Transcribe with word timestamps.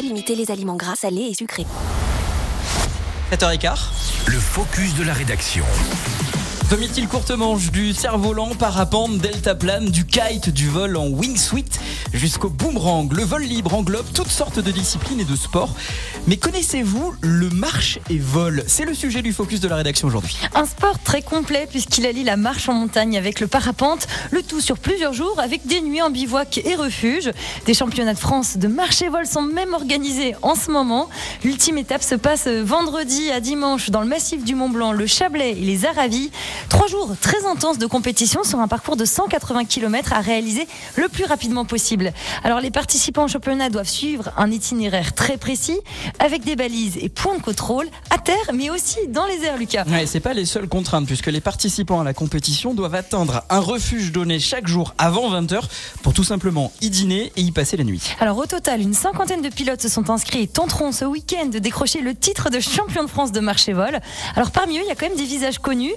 Limiter 0.00 0.34
les 0.34 0.50
aliments 0.50 0.76
gras, 0.76 0.96
salés 0.96 1.28
et 1.30 1.34
sucrés. 1.34 1.66
7h15. 3.30 4.28
Le 4.28 4.38
focus 4.38 4.94
de 4.94 5.04
la 5.04 5.12
rédaction. 5.12 5.64
Domitil 6.72 7.06
courte 7.06 7.32
manche, 7.32 7.70
du 7.70 7.92
cerf-volant, 7.92 8.54
parapente, 8.54 9.18
deltaplane, 9.18 9.90
du 9.90 10.06
kite, 10.06 10.48
du 10.48 10.70
vol 10.70 10.96
en 10.96 11.06
wingsuit 11.08 11.66
jusqu'au 12.14 12.48
boomerang? 12.48 13.12
Le 13.12 13.24
vol 13.24 13.42
libre 13.42 13.74
englobe 13.74 14.06
toutes 14.14 14.30
sortes 14.30 14.58
de 14.58 14.70
disciplines 14.70 15.20
et 15.20 15.26
de 15.26 15.36
sports. 15.36 15.74
Mais 16.26 16.38
connaissez-vous 16.38 17.12
le 17.20 17.50
marche 17.50 17.98
et 18.08 18.16
vol? 18.16 18.64
C'est 18.68 18.86
le 18.86 18.94
sujet 18.94 19.20
du 19.20 19.34
focus 19.34 19.60
de 19.60 19.68
la 19.68 19.76
rédaction 19.76 20.08
aujourd'hui. 20.08 20.38
Un 20.54 20.64
sport 20.64 20.98
très 20.98 21.20
complet 21.20 21.68
puisqu'il 21.68 22.06
allie 22.06 22.24
la 22.24 22.38
marche 22.38 22.70
en 22.70 22.72
montagne 22.72 23.18
avec 23.18 23.40
le 23.40 23.48
parapente, 23.48 24.06
le 24.30 24.42
tout 24.42 24.62
sur 24.62 24.78
plusieurs 24.78 25.12
jours 25.12 25.38
avec 25.40 25.66
des 25.66 25.82
nuits 25.82 26.00
en 26.00 26.08
bivouac 26.08 26.62
et 26.64 26.74
refuge. 26.74 27.32
Des 27.66 27.74
championnats 27.74 28.14
de 28.14 28.18
France 28.18 28.56
de 28.56 28.68
marche 28.68 29.02
et 29.02 29.10
vol 29.10 29.26
sont 29.26 29.42
même 29.42 29.74
organisés 29.74 30.34
en 30.40 30.54
ce 30.54 30.70
moment. 30.70 31.10
L'ultime 31.44 31.76
étape 31.76 32.02
se 32.02 32.14
passe 32.14 32.48
vendredi 32.48 33.30
à 33.30 33.40
dimanche 33.40 33.90
dans 33.90 34.00
le 34.00 34.08
massif 34.08 34.42
du 34.42 34.54
Mont 34.54 34.70
Blanc, 34.70 34.92
le 34.92 35.06
Chablais 35.06 35.50
et 35.50 35.56
les 35.56 35.84
Aravis. 35.84 36.30
Trois 36.68 36.86
jours 36.86 37.14
très 37.20 37.44
intenses 37.46 37.78
de 37.78 37.86
compétition 37.86 38.44
sur 38.44 38.58
un 38.58 38.68
parcours 38.68 38.96
de 38.96 39.04
180 39.04 39.64
km 39.66 40.12
à 40.12 40.20
réaliser 40.20 40.66
le 40.96 41.08
plus 41.08 41.24
rapidement 41.24 41.64
possible. 41.64 42.12
Alors 42.44 42.60
les 42.60 42.70
participants 42.70 43.24
au 43.24 43.28
championnat 43.28 43.68
doivent 43.70 43.88
suivre 43.88 44.32
un 44.36 44.50
itinéraire 44.50 45.14
très 45.14 45.36
précis 45.36 45.78
avec 46.18 46.44
des 46.44 46.56
balises 46.56 46.96
et 47.00 47.08
points 47.08 47.36
de 47.36 47.42
contrôle 47.42 47.86
à 48.10 48.18
terre 48.18 48.36
mais 48.54 48.70
aussi 48.70 48.98
dans 49.08 49.26
les 49.26 49.44
airs 49.44 49.58
Lucas. 49.58 49.84
Ouais, 49.88 50.06
c'est 50.06 50.20
pas 50.20 50.32
les 50.32 50.46
seules 50.46 50.68
contraintes 50.68 51.06
puisque 51.06 51.26
les 51.26 51.40
participants 51.40 52.00
à 52.00 52.04
la 52.04 52.14
compétition 52.14 52.74
doivent 52.74 52.94
atteindre 52.94 53.42
un 53.50 53.60
refuge 53.60 54.12
donné 54.12 54.38
chaque 54.38 54.66
jour 54.66 54.94
avant 54.98 55.30
20h 55.30 55.62
pour 56.02 56.14
tout 56.14 56.24
simplement 56.24 56.72
y 56.80 56.90
dîner 56.90 57.32
et 57.36 57.42
y 57.42 57.52
passer 57.52 57.76
la 57.76 57.84
nuit. 57.84 58.02
Alors 58.20 58.38
au 58.38 58.46
total, 58.46 58.80
une 58.80 58.94
cinquantaine 58.94 59.42
de 59.42 59.48
pilotes 59.48 59.82
se 59.82 59.88
sont 59.88 60.10
inscrits 60.10 60.42
et 60.42 60.46
tenteront 60.48 60.92
ce 60.92 61.04
week-end 61.04 61.46
de 61.46 61.58
décrocher 61.58 62.00
le 62.00 62.14
titre 62.14 62.50
de 62.50 62.60
champion 62.60 63.02
de 63.04 63.08
France 63.08 63.32
de 63.32 63.40
marche 63.40 63.68
et 63.68 63.72
vol. 63.72 63.98
Alors 64.36 64.50
parmi 64.50 64.78
eux, 64.78 64.82
il 64.84 64.88
y 64.88 64.90
a 64.90 64.94
quand 64.94 65.08
même 65.08 65.16
des 65.18 65.24
visages 65.24 65.58
connus. 65.58 65.92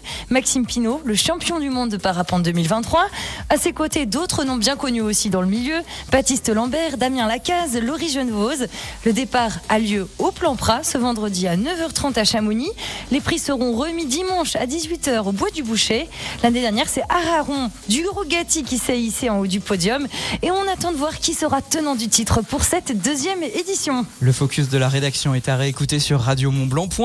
Maxime 0.46 0.68
Pinot, 0.68 1.02
le 1.04 1.16
champion 1.16 1.60
du 1.60 1.72
monde 1.72 1.90
de 1.90 1.98
parapente 1.98 2.44
2023. 2.44 3.08
À 3.50 3.58
ses 3.58 3.74
côtés, 3.74 4.06
d'autres 4.06 4.44
noms 4.44 4.58
bien 4.58 4.76
connus 4.76 5.02
aussi 5.02 5.32
dans 5.32 5.42
le 5.42 5.48
milieu. 5.48 5.78
Baptiste 6.12 6.50
Lambert, 6.50 6.98
Damien 6.98 7.28
Lacaze, 7.28 7.76
Laurie 7.82 8.10
Genevose. 8.10 8.68
Le 9.06 9.12
départ 9.12 9.54
a 9.70 9.80
lieu 9.80 10.08
au 10.20 10.30
Plan 10.30 10.56
Prat 10.56 10.84
ce 10.84 11.00
vendredi 11.00 11.48
à 11.48 11.58
9h30 11.58 12.20
à 12.20 12.26
Chamonix. 12.26 12.70
Les 13.10 13.22
prix 13.22 13.40
seront 13.40 13.76
remis 13.76 14.06
dimanche 14.06 14.56
à 14.56 14.68
18h 14.68 15.24
au 15.24 15.32
Bois 15.32 15.50
du 15.50 15.64
Boucher. 15.64 16.08
L'année 16.44 16.62
dernière, 16.62 16.90
c'est 16.90 17.02
Araron 17.10 17.72
du 17.90 18.08
Rogati 18.08 18.62
qui 18.62 18.78
s'est 18.78 19.02
hissé 19.02 19.32
en 19.32 19.40
haut 19.40 19.48
du 19.48 19.62
podium. 19.62 20.08
Et 20.44 20.52
on 20.52 20.72
attend 20.72 20.92
de 20.92 20.98
voir 20.98 21.18
qui 21.18 21.34
sera 21.34 21.64
tenant 21.64 21.96
du 21.96 22.08
titre 22.08 22.44
pour 22.44 22.66
cette 22.66 23.02
deuxième 23.02 23.42
édition. 23.42 24.06
Le 24.20 24.32
focus 24.32 24.70
de 24.70 24.78
la 24.78 24.90
rédaction 24.90 25.34
est 25.34 25.50
à 25.50 25.56
réécouter 25.56 25.98
sur 25.98 26.22
radiomontblanc.fr. 26.22 27.02